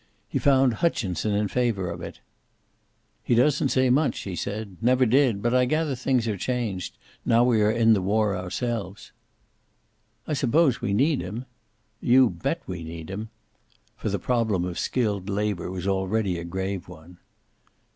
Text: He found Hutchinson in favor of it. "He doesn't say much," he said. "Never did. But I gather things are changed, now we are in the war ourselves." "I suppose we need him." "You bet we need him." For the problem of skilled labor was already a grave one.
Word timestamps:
He 0.27 0.39
found 0.39 0.73
Hutchinson 0.73 1.35
in 1.35 1.47
favor 1.47 1.87
of 1.87 2.01
it. 2.01 2.21
"He 3.23 3.35
doesn't 3.35 3.69
say 3.69 3.91
much," 3.91 4.21
he 4.21 4.35
said. 4.35 4.77
"Never 4.81 5.05
did. 5.05 5.43
But 5.43 5.53
I 5.53 5.65
gather 5.65 5.93
things 5.93 6.27
are 6.27 6.37
changed, 6.37 6.97
now 7.23 7.43
we 7.43 7.61
are 7.61 7.69
in 7.69 7.93
the 7.93 8.01
war 8.01 8.35
ourselves." 8.35 9.11
"I 10.27 10.33
suppose 10.33 10.81
we 10.81 10.91
need 10.91 11.21
him." 11.21 11.45
"You 12.01 12.31
bet 12.31 12.61
we 12.65 12.83
need 12.83 13.11
him." 13.11 13.29
For 13.95 14.09
the 14.09 14.17
problem 14.17 14.65
of 14.65 14.79
skilled 14.79 15.29
labor 15.29 15.69
was 15.69 15.87
already 15.87 16.39
a 16.39 16.43
grave 16.45 16.87
one. 16.87 17.19